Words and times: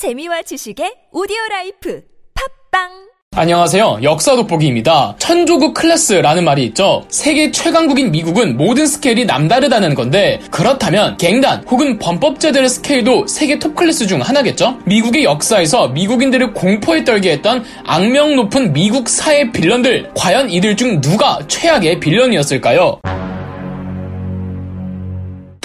재미와 0.00 0.40
지식의 0.40 1.12
오디오 1.12 1.36
라이프 1.50 2.00
팟빵 2.72 2.88
안녕하세요. 3.36 3.98
역사 4.02 4.34
돋보기입니다. 4.34 5.16
천조국 5.18 5.74
클래스라는 5.74 6.42
말이 6.42 6.64
있죠. 6.68 7.04
세계 7.10 7.50
최강국인 7.50 8.10
미국은 8.10 8.56
모든 8.56 8.86
스케일이 8.86 9.26
남다르다는 9.26 9.94
건데 9.94 10.40
그렇다면 10.50 11.18
갱단 11.18 11.64
혹은 11.64 11.98
범법자들의 11.98 12.66
스케일도 12.70 13.26
세계 13.26 13.58
톱 13.58 13.74
클래스 13.74 14.06
중 14.06 14.22
하나겠죠? 14.22 14.78
미국의 14.86 15.24
역사에서 15.24 15.88
미국인들을 15.88 16.54
공포에 16.54 17.04
떨게 17.04 17.32
했던 17.32 17.62
악명 17.84 18.36
높은 18.36 18.72
미국 18.72 19.06
사회 19.06 19.52
빌런들 19.52 20.12
과연 20.16 20.48
이들 20.48 20.78
중 20.78 21.02
누가 21.02 21.38
최악의 21.46 22.00
빌런이었을까요? 22.00 23.02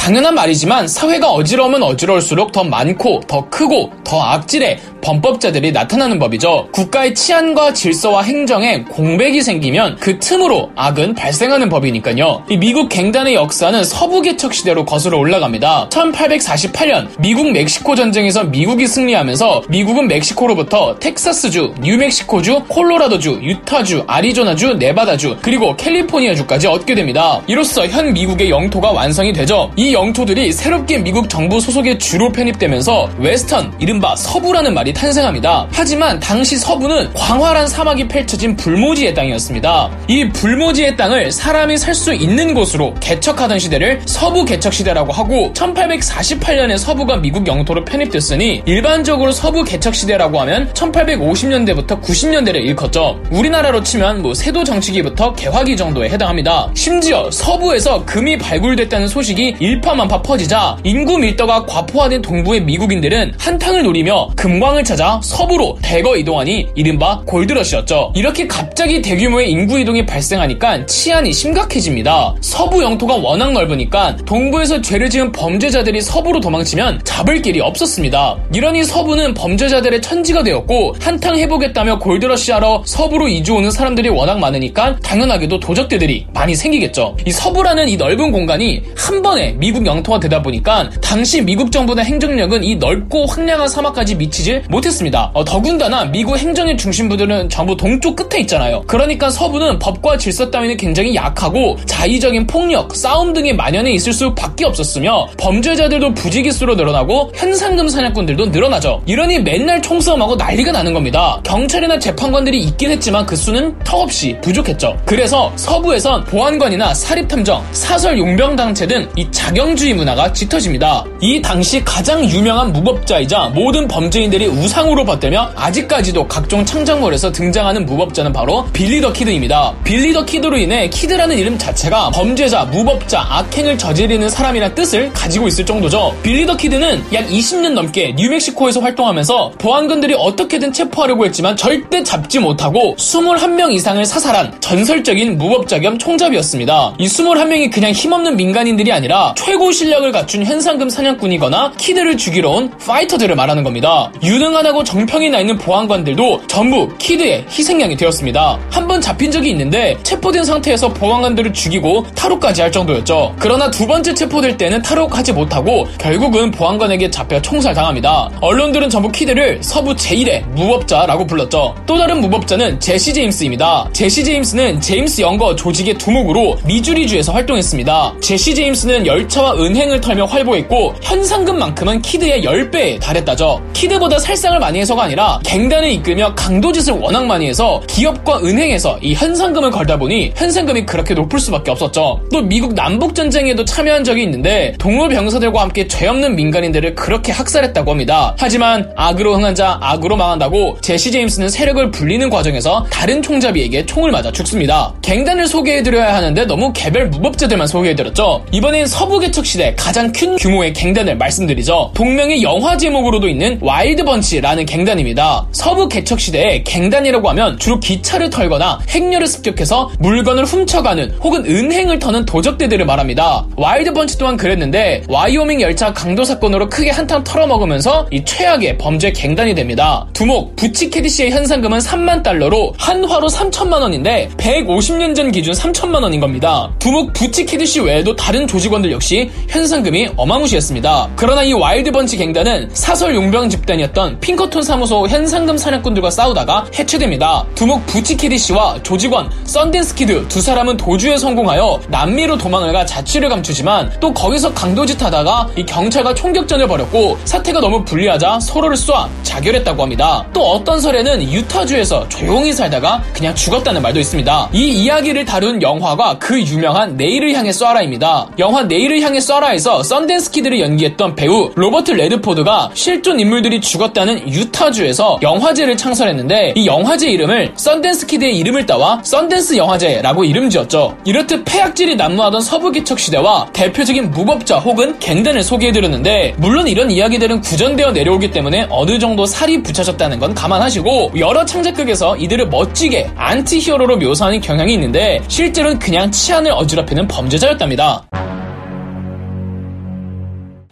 당연한 0.05 0.35
말이지만 0.35 0.87
사회가 0.87 1.31
어지러우면 1.31 1.81
어지러울수록 1.81 2.51
더 2.51 2.63
많고 2.63 3.21
더 3.27 3.49
크고 3.49 3.91
더 4.04 4.21
악질의 4.21 4.77
범법자들이 5.01 5.71
나타나는 5.71 6.19
법이죠. 6.19 6.68
국가의 6.71 7.15
치안과 7.15 7.73
질서와 7.73 8.21
행정에 8.21 8.83
공백이 8.83 9.41
생기면 9.41 9.97
그 9.99 10.19
틈으로 10.19 10.69
악은 10.75 11.15
발생하는 11.15 11.69
법이니까요. 11.69 12.43
이 12.49 12.57
미국 12.57 12.89
갱단의 12.89 13.33
역사는 13.33 13.83
서부 13.83 14.21
개척 14.21 14.54
시대로 14.54 14.86
거슬러 14.86 15.18
올라갑니다. 15.18 15.89
1848년 15.89 17.07
미국 17.19 17.51
멕시코 17.51 17.96
전쟁에서 17.96 18.43
미국이 18.43 18.85
승리하면서 18.85 19.63
미국은 19.69 20.07
멕시코로부터 20.07 20.99
텍사스주, 20.99 21.74
뉴멕시코주, 21.82 22.65
콜로라도주, 22.68 23.39
유타주, 23.41 24.04
아리조나주, 24.05 24.75
네바다주, 24.75 25.37
그리고 25.41 25.75
캘리포니아주까지 25.75 26.68
얻게 26.68 26.93
됩니다. 26.93 27.41
이로써 27.47 27.87
현 27.87 28.13
미국의 28.13 28.51
영토가 28.51 28.91
완성이 28.91 29.33
되죠. 29.33 29.71
이 29.75 29.94
영토들이 29.95 30.51
새롭게 30.51 30.99
미국 30.99 31.29
정부 31.29 31.59
소속의 31.59 31.97
주로 31.97 32.31
편입되면서 32.31 33.09
웨스턴, 33.17 33.73
이른바 33.80 34.16
서부라는 34.16 34.73
말이 34.73 34.94
탄생합니다. 34.94 35.67
하지만 35.71 36.19
당시 36.19 36.58
서부는 36.58 37.13
광활한 37.13 37.67
사막이 37.67 38.08
펼쳐진 38.08 38.55
불모지의 38.55 39.13
땅이었습니다. 39.15 39.89
이 40.07 40.29
불모지의 40.29 40.95
땅을 40.97 41.31
사람이 41.31 41.77
살 41.77 41.95
수 41.95 42.13
있는 42.13 42.53
곳으로 42.53 42.93
개척하던 42.99 43.57
시대를 43.57 44.02
서부 44.05 44.43
개척 44.43 44.73
시대라고 44.73 45.13
하고 45.13 45.53
1848년에 45.53 46.77
서부가 46.77 47.15
미국 47.15 47.47
영토로 47.47 47.85
편입됐으니 47.85 48.63
일반적으로 48.65 49.31
서부 49.31 49.63
개척 49.63 49.95
시대라고 49.95 50.37
하면 50.41 50.67
1850년대부터 50.73 52.02
90년대를 52.02 52.55
일컫죠. 52.55 53.21
우리나라로 53.31 53.81
치면 53.81 54.21
뭐 54.21 54.33
세도 54.33 54.65
정치기부터 54.65 55.33
개화기 55.35 55.77
정도에 55.77 56.09
해당합니다. 56.09 56.69
심지어 56.73 57.31
서부에서 57.31 58.03
금이 58.03 58.37
발굴됐다는 58.39 59.07
소식이 59.07 59.55
일파만파 59.86 60.23
퍼지자 60.23 60.78
인구 60.83 61.19
밀도가 61.19 61.67
과포화된 61.67 62.23
동부의 62.23 62.61
미국인들은 62.64 63.33
한탕을 63.38 63.83
노리며 63.83 64.30
금광을 64.36 64.83
찾아 64.83 65.22
서부로 65.23 65.77
대거 65.83 66.17
이동하니 66.17 66.69
이른바 66.73 67.22
골드러시였죠. 67.27 68.14
이렇게 68.16 68.47
갑자기 68.47 69.02
대규모의 69.02 69.52
인구 69.52 69.80
이동이 69.80 70.03
발생하니까 70.05 70.88
치안이 70.88 71.31
심각해집니다. 71.31 72.33
서부 72.42 72.81
영토가 72.81 73.16
워낙 73.16 73.52
넓으니까 73.53 74.16
동부에서 74.25 74.81
죄를 74.81 75.09
지은 75.09 75.31
범죄자들이 75.31 76.02
서부로 76.02 76.39
도망치면 76.39 77.02
잡을 77.03 77.44
길이 77.44 77.61
없었습니다. 77.61 78.38
이러니 78.53 78.83
서부는 78.83 79.36
범죄자들의 79.36 80.02
천지가 80.02 80.42
되었고 80.42 80.95
한탕 80.99 81.38
해보겠다며 81.38 81.99
골드러시하러 81.99 82.83
서부로 82.88 83.27
이주오는 83.27 83.70
사람들이 83.70 84.09
워낙 84.09 84.39
많으니까 84.39 84.95
당연하게도 85.03 85.59
도적대들이 85.59 86.25
많이 86.33 86.55
생기겠죠. 86.55 87.16
이 87.27 87.31
서부라는 87.31 87.88
이 87.88 87.97
넓은 87.97 88.31
공간이 88.31 88.81
한 88.97 89.22
번에 89.22 89.52
미국 89.52 89.74
영토가 89.83 90.19
되다 90.19 90.43
보니까 90.43 90.91
당시 91.01 91.41
미국 91.41 91.71
정부의 91.71 92.05
행정력은 92.05 92.63
이 92.63 92.75
넓고 92.75 93.25
황량한 93.25 93.67
사막까지 93.67 94.13
미치질 94.13 94.65
못했습니다. 94.69 95.31
어, 95.33 95.43
더군다나 95.43 96.05
미국 96.05 96.37
행정의 96.37 96.77
중심부들은 96.77 97.49
전부 97.49 97.75
동쪽 97.75 98.15
끝에 98.15 98.41
있잖아요. 98.41 98.83
그러니까 98.85 99.31
서부는 99.31 99.79
법과 99.79 100.17
질서 100.17 100.51
따위는 100.51 100.77
굉장히 100.77 101.15
약하고 101.15 101.77
자의적인 101.85 102.45
폭력, 102.45 102.95
싸움 102.95 103.33
등이 103.33 103.53
만연해 103.53 103.91
있을 103.93 104.14
수밖에 104.14 104.65
없었으며 104.65 105.27
범죄자들도 105.37 106.14
부지기수로 106.14 106.75
늘어나고 106.75 107.31
현상금 107.33 107.89
사냥꾼들도 107.89 108.47
늘어나죠. 108.47 109.02
이러니 109.08 109.39
맨날 109.39 109.81
총싸움하고 109.81 110.35
난리가 110.35 110.71
나는 110.71 110.93
겁니다. 110.93 111.39
경찰이나 111.43 111.97
재판관들이 111.97 112.59
있긴 112.59 112.91
했지만 112.91 113.25
그 113.25 113.35
수는 113.35 113.77
턱없이 113.83 114.37
부족했죠. 114.41 114.95
그래서 115.05 115.52
서부에선 115.55 116.25
보안관이나 116.25 116.93
사립탐정, 116.93 117.64
사설 117.71 118.19
용병 118.19 118.55
단체 118.55 118.85
등 118.85 119.08
이 119.15 119.25
자경 119.31 119.64
주의 119.73 119.93
문화가 119.93 120.33
짙어집니다. 120.33 121.05
이 121.21 121.42
당시 121.42 121.81
가장 121.86 122.26
유명한 122.26 122.73
무법자이자 122.73 123.52
모든 123.55 123.87
범죄인들이 123.87 124.48
우상으로 124.48 125.05
받들며 125.05 125.52
아직까지도 125.55 126.27
각종 126.27 126.65
창작물에서 126.65 127.31
등장하는 127.31 127.86
무법자는 127.86 128.34
바로 128.34 128.66
빌리 128.74 129.00
더 129.00 129.14
키드입니다. 129.14 129.74
빌리 129.86 130.12
더 130.12 130.26
키드로 130.26 130.58
인해 130.58 130.90
키드라는 130.90 131.38
이름 131.38 131.58
자체가 131.58 132.12
범죄자, 132.12 132.66
무법자, 132.66 133.26
악행을 133.30 133.78
저지르는 133.78 134.30
사람이란 134.30 134.76
뜻을 134.76 135.14
가지고 135.14 135.48
있을 135.48 135.66
정도죠. 135.66 136.16
빌리 136.22 136.46
더 136.46 136.58
키드는 136.58 137.06
약 137.14 137.26
20년 137.28 137.72
넘게 137.72 138.16
뉴멕시코에서 138.18 138.82
활동하면서 138.82 139.53
보안관들이 139.58 140.16
어떻게든 140.18 140.74
체포하려고 140.74 141.26
했지만 141.26 141.56
절대 141.56 142.03
잡지 142.03 142.40
못하고 142.40 142.96
21명 142.97 143.72
이상을 143.72 144.03
사살한 144.06 144.59
전설적인 144.59 145.38
무법자 145.38 145.80
겸 145.80 145.97
총잡이였습니다. 145.97 146.96
이 147.00 147.08
21명이 147.08 147.72
그냥 147.72 147.92
힘없는 147.92 148.36
민간인들이 148.36 148.92
아니라 148.92 149.34
최고 149.46 149.72
실력을 149.72 150.12
갖춘 150.12 150.44
현상금 150.44 150.90
사냥꾼이거나 150.90 151.74
키드를 151.78 152.18
죽이러 152.18 152.50
온 152.50 152.72
파이터들을 152.80 153.36
말하는 153.36 153.64
겁니다. 153.64 154.12
유능하다고 154.24 154.84
정평이 154.84 155.30
나 155.30 155.40
있는 155.40 155.56
보안관들도 155.60 156.48
전부 156.48 156.90
키드의 156.98 157.46
희생양이 157.48 157.96
되었습니다. 157.96 158.60
한 158.72 158.86
번 158.86 159.02
잡힌 159.02 159.32
적이 159.32 159.50
있는데 159.50 159.98
체포된 160.04 160.44
상태에서 160.44 160.94
보안관들을 160.94 161.54
죽이고 161.54 162.06
탈옥까지 162.16 162.62
할 162.62 162.72
정도였죠. 162.72 163.36
그러나 163.40 163.70
두 163.72 163.88
번째 163.88 164.14
체포될 164.14 164.58
때는 164.58 164.82
탈옥하지 164.84 165.34
못하고 165.34 165.88
결국은 165.98 166.52
보안관에게 166.52 167.10
잡혀 167.10 167.42
총살당합니다. 167.42 168.30
언론들은 168.42 168.90
전부 168.92 169.12
키드를 169.12 169.60
서부 169.64 169.96
제1의 169.96 170.48
무법자라고 170.50 171.26
불렀죠. 171.26 171.76
또 171.88 171.98
다른 171.98 172.22
무법자는 172.22 172.80
제시 172.80 173.12
제임스입니다. 173.14 173.90
제시 173.92 174.24
제임스는 174.24 174.82
제임스 174.82 175.22
영거 175.22 175.56
조직의 175.56 175.96
두목으로 175.98 176.58
미주리주에서 176.66 177.32
활동했습니다. 177.32 178.16
제시 178.22 178.54
제임스는 178.54 179.08
열차와 179.08 179.56
은행을 179.56 180.00
털며 180.00 180.23
활보했고 180.28 180.96
현상금만큼은 181.01 182.01
키드의 182.01 182.46
10배에 182.46 183.01
달했다죠. 183.01 183.62
키드보다 183.73 184.18
살상을 184.18 184.57
많이 184.59 184.79
해서가 184.79 185.03
아니라 185.03 185.41
갱단을 185.44 185.91
이끌며 185.91 186.34
강도짓을 186.35 186.94
워낙 186.94 187.25
많이 187.25 187.50
해서 187.50 187.81
기업과 187.88 188.40
은행에서 188.46 188.97
이 189.01 189.13
현상금을 189.13 189.72
걸다 189.72 190.00
보니 190.00 190.31
현상금이 190.38 190.85
그렇게 190.85 191.13
높을 191.13 191.38
수밖에 191.40 191.69
없었죠. 191.69 192.22
또 192.31 192.41
미국 192.44 192.75
남북전쟁에도 192.75 193.66
참여한 193.66 194.06
적이 194.06 194.23
있는데 194.23 194.73
동료 194.79 195.09
병사들과 195.09 195.63
함께 195.63 195.85
죄 195.85 196.07
없는 196.07 196.38
민간인들을 196.38 196.96
그렇게 196.96 197.34
학살했다고 197.34 197.91
합니다. 197.91 198.38
하지만 198.40 198.90
악으로 198.96 199.35
흥한 199.35 199.53
자 199.53 199.78
악으로 199.81 200.16
망한다고 200.16 200.78
제시 200.79 201.12
제임스는 201.12 201.50
세력을 201.50 201.91
불리는 201.91 202.29
과정에서 202.29 202.85
다른 202.90 203.22
총잡이에게 203.22 203.85
총을 203.85 204.12
맞아 204.12 204.31
죽습니다. 204.31 204.94
갱단을 205.02 205.47
소개해드려야 205.47 206.16
하는데 206.16 206.46
너무 206.46 206.72
개별 206.72 207.09
무법자들만 207.09 207.67
소개해드렸죠. 207.67 208.46
이번엔 208.53 208.88
서부 208.88 209.25
개척 209.25 209.44
시대 209.44 209.74
가장 209.75 210.12
큰 210.12 210.36
규모의 210.36 210.72
갱단을 210.72 211.18
말씀드리죠. 211.18 211.91
동명의 211.96 212.44
영화 212.44 212.78
제목으로도 212.78 213.28
있는 213.28 213.58
와일드 213.59 214.03
번치라는 214.03 214.68
갱단입니다. 214.68 215.47
서부 215.52 215.90
개척 215.90 216.19
시대에 216.19 216.62
갱단이라고 216.62 217.28
하면 217.30 217.58
주로 217.58 217.80
기차를 217.80 218.30
털거나 218.30 218.81
행렬을 218.88 219.25
습격해서 219.25 219.94
물건을 219.97 220.46
훔쳐가는 220.46 221.16
혹은 221.24 221.44
은행을 221.44 221.97
터는 221.97 222.25
도적대들을 222.25 222.85
말합니다. 222.85 223.47
와일드 223.58 223.94
번치 223.94 224.19
또한 224.19 224.38
그랬는데 224.38 225.02
와이오밍 225.09 225.59
열차 225.59 225.91
강도 225.91 226.24
사건으로 226.24 226.69
크게 226.69 226.91
한탕 226.91 227.24
털어먹으면서 227.24 228.08
이 228.12 228.24
최악의 228.24 228.78
범죄 228.78 229.12
갱단이 229.12 229.56
됩니다. 229.56 230.06
두목 230.14 230.55
부치 230.55 230.91
캐시디의 230.91 231.32
현상금은 231.32 231.79
3만 231.79 232.22
달러로 232.22 232.76
한화로 232.78 233.28
3천만 233.28 233.82
원인데 233.82 234.29
150년 234.38 235.16
전 235.16 235.32
기준 235.32 235.55
3천만 235.55 236.03
원인 236.03 236.20
겁니다. 236.20 236.72
두목 236.78 237.14
부치 237.14 237.44
캐시디 237.44 237.79
외에도 237.79 238.16
다른 238.16 238.46
조직원들 238.46 238.91
역시 238.91 239.15
현상금이 239.50 240.09
어마무시했습니다. 240.16 241.09
그러나 241.16 241.44
이 241.44 241.53
와일드 241.53 241.91
번치 241.91 242.17
갱단은 242.17 242.70
사설 242.73 243.16
용병 243.16 243.50
집단이었던 243.50 244.20
핑커톤 244.20 244.64
사무소 244.64 245.08
현상금 245.08 245.58
사냥꾼들과 245.58 246.09
싸우다가 246.09 246.66
해체됩니다. 246.78 247.46
두목 247.56 247.85
부치 247.88 248.38
캐시디와 248.38 248.84
조직원 248.84 249.29
썬댄스 249.46 249.96
키드 249.96 250.28
두 250.28 250.41
사람은 250.41 250.78
도주에 250.78 251.17
성공하여 251.17 251.82
남미로 251.88 252.38
도망을 252.38 252.73
가 252.73 252.85
자취를 252.85 253.29
감추지만 253.29 253.91
또 254.00 254.14
거기서 254.14 254.53
강도짓 254.53 255.02
하다가 255.02 255.50
이 255.56 255.66
경찰과 255.66 256.13
총격전을 256.13 256.67
벌였고 256.67 257.17
사태가 257.25 257.59
너무 257.59 257.83
불리하자 257.85 258.39
서로를 258.41 258.75
쏘아 258.75 259.09
자결했다고 259.23 259.81
합니다. 259.81 260.25
또 260.33 260.41
어떤 260.51 260.79
설에는 260.79 261.31
유타주에서 261.31 262.09
조용히 262.09 262.53
살다가 262.53 263.01
그냥 263.13 263.33
죽었다는 263.35 263.81
말도 263.81 264.00
있습니다. 264.00 264.50
이 264.53 264.83
이야기를 264.83 265.25
다룬 265.25 265.62
영화가 265.62 266.17
그 266.19 266.41
유명한 266.41 266.97
내일을 266.97 267.33
향해 267.33 267.51
쏘아라입니다. 267.51 268.29
영화 268.39 268.63
내일을 268.63 269.01
향해 269.05 269.19
쏴라에서 269.19 269.83
썬댄스 269.83 270.31
키드를 270.31 270.59
연기했던 270.59 271.13
배우 271.15 271.51
로버트 271.53 271.91
레드포드가 271.91 272.71
실존 272.73 273.19
인물들이 273.19 273.61
죽었다는 273.61 274.33
유타주에서 274.33 275.19
영화제를 275.21 275.77
창설했는데 275.77 276.53
이 276.55 276.65
영화제 276.65 277.11
이름을 277.11 277.53
썬댄스 277.55 278.07
키드의 278.07 278.35
이름을 278.39 278.65
따와 278.65 279.01
썬댄스 279.03 279.57
영화제라고 279.57 280.25
이름 280.25 280.49
지었죠. 280.49 280.97
이렇듯 281.05 281.45
폐악질이 281.45 281.95
난무하던 281.95 282.41
서부 282.41 282.71
개척 282.71 282.97
시대와 282.99 283.49
대표적인 283.53 284.09
무법자 284.09 284.57
혹은 284.57 284.97
갱단을 284.97 285.43
소개해드렸는데 285.43 286.33
물론 286.37 286.67
이런 286.67 286.89
이야기들은 286.89 287.41
구전되어 287.41 287.91
내려오기 287.91 288.31
때문에 288.31 288.65
어느 288.71 288.97
정도 288.97 289.27
살이 289.27 289.61
붙여졌다는 289.61 290.17
건 290.19 290.33
감안하시고 290.33 291.11
여러 291.19 291.45
창작극에서 291.45 292.17
이들을 292.17 292.47
멋지게 292.47 293.11
안티히어로로 293.15 293.97
묘사하는 293.97 294.41
경향이 294.41 294.73
있는데 294.73 295.21
실제로는 295.27 295.77
그냥 295.77 296.09
치안을 296.09 296.51
어지럽히는 296.51 297.07
범죄자였답니다. 297.07 298.03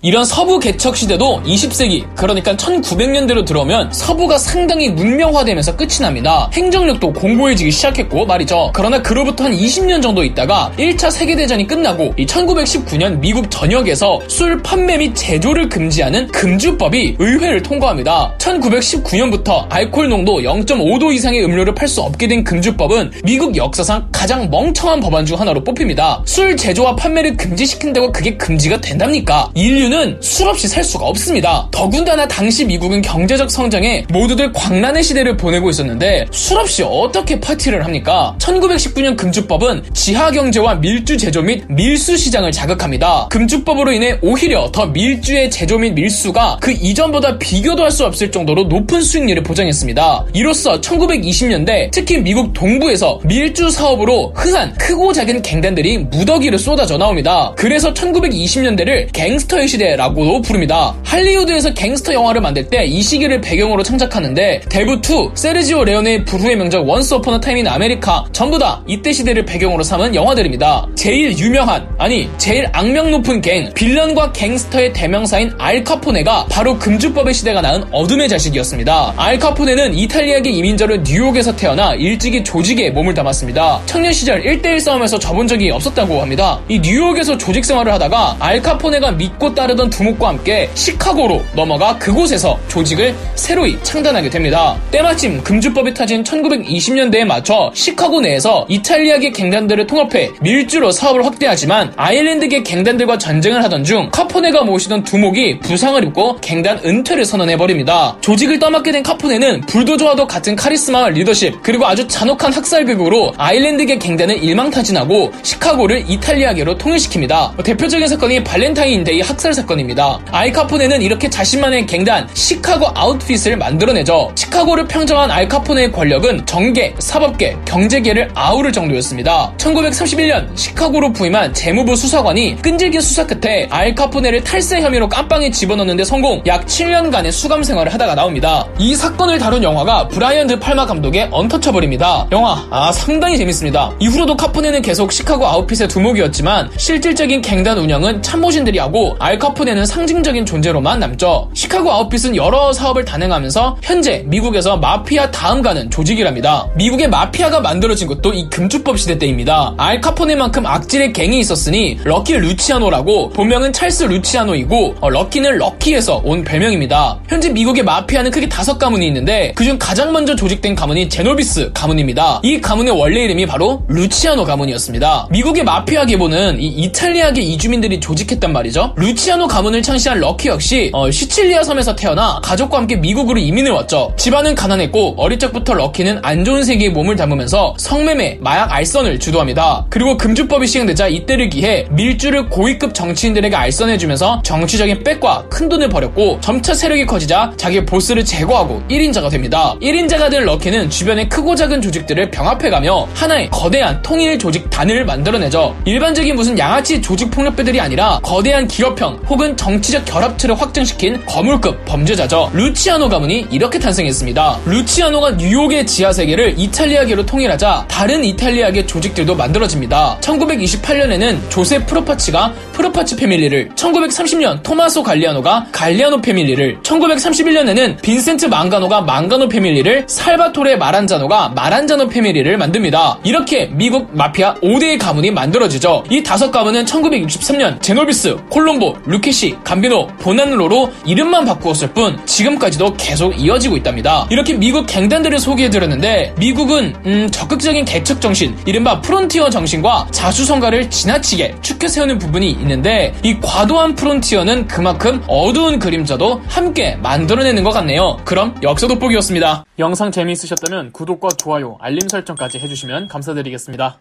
이런 0.05 0.25
서부 0.25 0.59
개척 0.59 0.97
시대도 0.97 1.43
20세기, 1.45 2.13
그러니까 2.13 2.57
1900년대로 2.57 3.45
들어오면 3.45 3.93
서부가 3.93 4.37
상당히 4.37 4.89
문명화되면서 4.89 5.77
끝이 5.77 5.99
납니다. 6.01 6.49
행정력도 6.51 7.13
공고해지기 7.13 7.71
시작했고 7.71 8.25
말이죠. 8.25 8.71
그러나 8.73 9.01
그로부터 9.01 9.45
한 9.45 9.55
20년 9.55 10.01
정도 10.01 10.25
있다가 10.25 10.73
1차 10.77 11.09
세계대전이 11.09 11.67
끝나고 11.67 12.15
1919년 12.17 13.19
미국 13.19 13.49
전역에서 13.49 14.19
술 14.27 14.61
판매 14.61 14.97
및 14.97 15.15
제조를 15.15 15.69
금지하는 15.69 16.27
금주법이 16.27 17.15
의회를 17.19 17.63
통과합니다. 17.63 18.35
1919년부터 18.39 19.67
알코올 19.69 20.09
농도 20.09 20.41
0.5도 20.41 21.13
이상의 21.13 21.45
음료를 21.45 21.73
팔 21.73 21.87
수 21.87 22.01
없게 22.01 22.27
된 22.27 22.43
금주법은 22.43 23.11
미국 23.23 23.55
역사상 23.55 24.09
가장 24.11 24.49
멍청한 24.49 24.99
법안 24.99 25.25
중 25.25 25.39
하나로 25.39 25.63
뽑힙니다. 25.63 26.23
술 26.25 26.57
제조와 26.57 26.97
판매를 26.97 27.37
금지시킨다고 27.37 28.11
그게 28.11 28.35
금지가 28.35 28.81
된답니까? 28.81 29.51
인류는 29.53 29.92
이유는 29.93 30.17
술 30.21 30.47
없이 30.47 30.67
살 30.67 30.83
수가 30.83 31.05
없습니다. 31.05 31.67
더군다나 31.71 32.27
당시 32.27 32.65
미국은 32.65 33.01
경제적 33.01 33.49
성장에 33.49 34.05
모두들 34.09 34.51
광란의 34.51 35.03
시대를 35.03 35.37
보내고 35.37 35.69
있었는데 35.69 36.25
술 36.31 36.57
없이 36.57 36.83
어떻게 36.83 37.39
파티를 37.39 37.85
합니까? 37.85 38.35
1919년 38.39 39.15
금주법은 39.15 39.83
지하 39.93 40.31
경제와 40.31 40.75
밀주 40.75 41.17
제조 41.17 41.41
및 41.41 41.63
밀수 41.69 42.17
시장을 42.17 42.51
자극합니다. 42.51 43.27
금주법으로 43.29 43.91
인해 43.93 44.17
오히려 44.21 44.69
더 44.71 44.87
밀주의 44.87 45.49
제조 45.49 45.77
및 45.77 45.91
밀수가 45.93 46.57
그 46.59 46.71
이전보다 46.71 47.37
비교도 47.37 47.83
할 47.83 47.93
수 47.93 48.05
없을 48.05 48.31
정도로 48.31 48.63
높은 48.63 49.03
수익률을 49.03 49.43
보장했습니다. 49.43 50.25
이로써 50.33 50.81
1920년대 50.81 51.91
특히 51.91 52.17
미국 52.17 52.51
동부에서 52.53 53.19
밀주 53.23 53.69
사업으로 53.69 54.33
흔한 54.35 54.73
크고 54.73 55.13
작은 55.13 55.43
갱단들이 55.43 55.99
무더기를 55.99 56.57
쏟아져 56.57 56.97
나옵니다. 56.97 57.53
그래서 57.55 57.93
1920년대를 57.93 59.13
갱스터의 59.13 59.67
시대 59.67 59.82
시대라고도 59.83 60.41
부릅니다. 60.41 60.95
할리우드에서 61.03 61.73
갱스터 61.73 62.13
영화를 62.13 62.41
만들 62.41 62.67
때 62.69 62.83
이 62.85 63.01
시기를 63.01 63.41
배경으로 63.41 63.81
창작하는데 63.83 64.61
대부2, 64.69 65.35
세르지오 65.35 65.83
레오네의 65.83 66.25
불후의 66.25 66.55
명작 66.55 66.87
Once 66.87 67.13
Upon 67.15 67.39
a 67.39 67.43
Time 67.43 67.57
in 67.57 67.67
America 67.67 68.25
전부 68.31 68.59
다 68.59 68.83
이때 68.87 69.11
시대를 69.11 69.45
배경으로 69.45 69.83
삼은 69.83 70.15
영화들입니다. 70.15 70.87
제일 70.95 71.37
유명한 71.37 71.87
아니 71.97 72.29
제일 72.37 72.67
악명 72.71 73.11
높은 73.11 73.41
갱 73.41 73.71
빌런과 73.73 74.31
갱스터의 74.31 74.93
대명사인 74.93 75.53
알카포네가 75.57 76.47
바로 76.49 76.77
금주법의 76.77 77.33
시대가 77.33 77.61
낳은 77.61 77.85
어둠의 77.91 78.29
자식이었습니다. 78.29 79.13
알카포네는 79.17 79.93
이탈리아계 79.95 80.49
이민자로 80.49 80.97
뉴욕에서 80.97 81.55
태어나 81.55 81.93
일찍이 81.95 82.43
조직에 82.43 82.89
몸을 82.91 83.13
담았습니다. 83.13 83.81
청년 83.85 84.13
시절 84.13 84.43
1대1 84.43 84.79
싸움에서 84.79 85.17
져본 85.19 85.47
적이 85.47 85.71
없었다고 85.71 86.21
합니다. 86.21 86.59
이 86.69 86.79
뉴욕에서 86.79 87.37
조직 87.37 87.65
생활을 87.65 87.91
하다가 87.93 88.37
알카포네가 88.39 89.11
믿고 89.13 89.53
따르 89.55 89.72
따르던 89.73 89.89
두목과 89.89 90.29
함께 90.29 90.69
시카고로 90.73 91.43
넘어가 91.55 91.97
그곳에서 91.97 92.59
조직을 92.67 93.13
새로이 93.35 93.77
창단하게 93.83 94.29
됩니다. 94.29 94.77
때마침 94.91 95.43
금주법이 95.43 95.93
터진 95.93 96.23
1920년대에 96.23 97.25
맞춰 97.25 97.71
시카고 97.73 98.21
내에서 98.21 98.65
이탈리아계 98.69 99.31
갱단들을 99.31 99.85
통합해 99.87 100.31
밀주로 100.41 100.91
사업을 100.91 101.25
확대하지만 101.25 101.93
아일랜드계 101.95 102.63
갱단들과 102.63 103.17
전쟁을 103.17 103.63
하던 103.65 103.83
중 103.83 104.09
카포네가 104.11 104.63
모시던 104.63 105.03
두목이 105.03 105.59
부상을 105.59 106.01
입고 106.05 106.37
갱단 106.41 106.81
은퇴를 106.85 107.25
선언해버립니다. 107.25 108.17
조직을 108.21 108.59
떠맡게 108.59 108.91
된 108.91 109.03
카포네는 109.03 109.61
불도저와도 109.61 110.27
같은 110.27 110.55
카리스마와 110.55 111.09
리더십 111.09 111.61
그리고 111.61 111.85
아주 111.85 112.07
잔혹한 112.07 112.53
학살극으로 112.53 113.33
아일랜드계 113.37 113.97
갱단을 113.97 114.43
일망타진하고 114.43 115.33
시카고를 115.41 116.05
이탈리아계로 116.07 116.77
통일시킵니다. 116.77 117.63
대표적인 117.63 118.07
사건이 118.07 118.43
발렌타인데이 118.43 119.21
학살 119.21 119.53
사건 119.53 119.62
사건입니다. 119.63 120.19
알카포네는 120.31 121.01
이렇게 121.01 121.29
자신만의 121.29 121.85
갱단 121.85 122.29
시카고 122.33 122.87
아웃핏을 122.93 123.57
만들어내죠. 123.57 124.31
시카고를 124.35 124.87
평정한 124.87 125.31
알카포네의 125.31 125.91
권력은 125.91 126.45
정계, 126.45 126.93
사법계, 126.99 127.57
경제계를 127.65 128.29
아우를 128.33 128.71
정도였습니다. 128.71 129.53
1931년 129.57 130.55
시카고로 130.57 131.13
부임한 131.13 131.53
재무부 131.53 131.95
수사관이 131.95 132.57
끈질긴 132.61 133.01
수사 133.01 133.25
끝에 133.25 133.67
알카포네를 133.69 134.43
탈세 134.43 134.81
혐의로 134.81 135.07
깜빵에 135.09 135.51
집어넣는데 135.51 136.03
성공 136.03 136.41
약 136.45 136.65
7년간의 136.65 137.31
수감 137.31 137.63
생활을 137.63 137.93
하다가 137.93 138.15
나옵니다. 138.15 138.67
이 138.77 138.95
사건을 138.95 139.39
다룬 139.39 139.63
영화가 139.63 140.09
브라이언 140.09 140.47
드 140.47 140.59
팔마 140.59 140.85
감독의 140.85 141.29
언터처블입니다. 141.31 142.27
영화 142.31 142.65
아 142.69 142.91
상당히 142.91 143.37
재밌습니다. 143.37 143.91
이후로도 143.99 144.35
카포네는 144.35 144.81
계속 144.81 145.11
시카고 145.11 145.47
아웃핏의 145.47 145.87
두목이었지만 145.87 146.71
실질적인 146.77 147.41
갱단 147.41 147.77
운영은 147.77 148.21
참모진들이 148.21 148.79
하고 148.79 149.15
알 149.19 149.42
카포네는 149.43 149.85
상징적인 149.85 150.45
존재로만 150.45 151.01
남죠. 151.01 151.49
시카고 151.53 151.91
아웃핏은 151.91 152.37
여러 152.37 152.71
사업을 152.71 153.03
단행하면서 153.03 153.75
현재 153.83 154.23
미국에서 154.25 154.77
마피아 154.77 155.31
다음 155.31 155.61
가는 155.61 155.89
조직이랍니다. 155.89 156.69
미국의 156.75 157.09
마피아가 157.09 157.59
만들어진 157.59 158.07
것도 158.07 158.31
이 158.31 158.49
금주법 158.49 158.97
시대 158.97 159.17
때입니다. 159.17 159.73
알 159.77 159.99
카포네만큼 159.99 160.65
악질의 160.65 161.11
갱이 161.11 161.39
있었으니 161.39 161.99
럭키 162.05 162.37
루치아노라고 162.37 163.31
본명은 163.31 163.73
찰스 163.73 164.05
루치아노이고 164.05 164.95
어, 165.01 165.09
럭키는 165.09 165.57
lucky에서 165.57 166.21
온 166.23 166.45
별명입니다. 166.45 167.19
현재 167.27 167.49
미국의 167.49 167.83
마피아는 167.83 168.31
크게 168.31 168.47
다섯 168.47 168.77
가문이 168.77 169.05
있는데 169.07 169.51
그중 169.55 169.77
가장 169.77 170.13
먼저 170.13 170.37
조직된 170.37 170.73
가문이 170.73 171.09
제노비스 171.09 171.71
가문입니다. 171.73 172.39
이 172.43 172.61
가문의 172.61 172.97
원래 172.97 173.25
이름이 173.25 173.45
바로 173.47 173.83
루치아노 173.89 174.45
가문이었습니다. 174.45 175.27
미국의 175.31 175.65
마피아 175.65 176.05
계보는 176.05 176.61
이 176.61 176.67
이탈리아계 176.67 177.41
이주민들이 177.41 177.99
조직했단 177.99 178.53
말이죠. 178.53 178.93
루치아 178.95 179.32
노 179.33 179.43
시카노 179.43 179.47
가문을 179.47 179.81
창시한 179.81 180.19
럭키 180.19 180.47
역시 180.47 180.91
어, 180.93 181.09
시칠리아 181.09 181.63
섬에서 181.63 181.95
태어나 181.95 182.39
가족과 182.43 182.77
함께 182.77 182.95
미국으로 182.95 183.39
이민을 183.39 183.71
왔죠. 183.71 184.13
집안은 184.17 184.53
가난했고 184.55 185.15
어릴 185.17 185.39
적부터 185.39 185.73
럭키는 185.73 186.19
안 186.21 186.45
좋은 186.45 186.63
세계에 186.63 186.89
몸을 186.89 187.15
담으면서 187.15 187.73
성매매, 187.77 188.37
마약 188.41 188.71
알선을 188.71 189.19
주도합니다. 189.19 189.85
그리고 189.89 190.17
금주법이 190.17 190.67
시행되자 190.67 191.07
이때를 191.07 191.49
기해 191.49 191.87
밀주를 191.89 192.49
고위급 192.49 192.93
정치인들에게 192.93 193.55
알선해주면서 193.55 194.41
정치적인 194.43 195.03
빽과 195.03 195.45
큰 195.49 195.67
돈을 195.67 195.89
벌였고 195.89 196.39
점차 196.41 196.73
세력이 196.73 197.05
커지자 197.05 197.53
자기 197.57 197.83
보스를 197.85 198.23
제거하고 198.23 198.83
1인자가 198.89 199.29
됩니다. 199.31 199.75
1인자가 199.81 200.29
된 200.29 200.45
럭키는 200.45 200.89
주변의 200.89 201.29
크고 201.29 201.55
작은 201.55 201.81
조직들을 201.81 202.29
병합해가며 202.29 203.07
하나의 203.15 203.49
거대한 203.49 204.01
통일 204.01 204.37
조직 204.37 204.69
단을 204.69 205.05
만들어내죠. 205.05 205.75
일반적인 205.85 206.35
무슨 206.35 206.57
양아치 206.57 207.01
조직 207.01 207.31
폭력배들이 207.31 207.81
아니라 207.81 208.19
거대한 208.21 208.67
기업형 208.67 209.22
혹은 209.29 209.55
정치적 209.55 210.05
결합체를 210.05 210.59
확증시킨 210.59 211.25
거물급 211.25 211.85
범죄자죠. 211.85 212.51
루치아노 212.53 213.09
가문이 213.09 213.47
이렇게 213.51 213.79
탄생했습니다. 213.79 214.59
루치아노가 214.65 215.31
뉴욕의 215.31 215.85
지하 215.87 216.11
세계를 216.11 216.55
이탈리아계로 216.57 217.25
통일하자 217.25 217.85
다른 217.87 218.23
이탈리아계 218.23 218.85
조직들도 218.85 219.35
만들어집니다. 219.35 220.17
1928년에는 220.21 221.49
조셉 221.49 221.83
프로파치가 221.85 222.53
프로파치 222.73 223.15
패밀리를, 223.15 223.69
1930년 223.75 224.63
토마소 224.63 225.03
갈리아노가 225.03 225.67
갈리아노 225.71 226.21
패밀리를, 226.21 226.81
1931년에는 226.81 228.01
빈센트 228.01 228.45
망가노가 228.47 229.01
망가노 229.01 229.47
패밀리를, 229.47 230.05
살바토레 230.07 230.75
마란자노가 230.75 231.49
마란자노 231.49 232.07
패밀리를 232.09 232.57
만듭니다. 232.57 233.19
이렇게 233.23 233.67
미국 233.71 234.09
마피아 234.15 234.55
5대의 234.55 234.99
가문이 234.99 235.31
만들어지죠. 235.31 236.03
이 236.09 236.23
다섯 236.23 236.51
가문은 236.51 236.85
1963년 236.85 237.81
제노비스, 237.81 238.37
콜롬보, 238.49 238.97
루키 239.13 239.33
루케시, 239.33 239.57
감비노, 239.63 240.07
보나노로 240.19 240.91
이름만 241.05 241.45
바꾸었을 241.45 241.93
뿐 241.93 242.19
지금까지도 242.25 242.93
계속 242.95 243.39
이어지고 243.39 243.77
있답니다. 243.77 244.27
이렇게 244.29 244.53
미국 244.53 244.85
갱단들을 244.85 245.39
소개해드렸는데 245.39 246.35
미국은 246.37 246.95
음, 247.05 247.29
적극적인 247.31 247.85
개척 247.85 248.21
정신, 248.21 248.55
이른바 248.65 249.01
프론티어 249.01 249.49
정신과 249.49 250.07
자수성가를 250.11 250.89
지나치게 250.89 251.55
추켜 251.61 251.87
세우는 251.87 252.19
부분이 252.19 252.49
있는데 252.51 253.13
이 253.23 253.39
과도한 253.39 253.95
프론티어는 253.95 254.67
그만큼 254.67 255.23
어두운 255.27 255.79
그림자도 255.79 256.41
함께 256.47 256.95
만들어내는 256.97 257.63
것 257.63 257.71
같네요. 257.71 258.17
그럼 258.25 258.55
역사 258.61 258.87
돋보기였습니다. 258.87 259.65
영상 259.79 260.11
재미있으셨다면 260.11 260.91
구독과 260.91 261.29
좋아요, 261.37 261.77
알림 261.79 262.07
설정까지 262.07 262.59
해주시면 262.59 263.07
감사드리겠습니다. 263.07 263.97